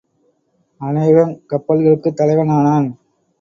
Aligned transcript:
அநேகங் 0.81 1.35
கப்பல்களுக்குத் 1.49 2.15
தலைவனானான். 2.15 2.89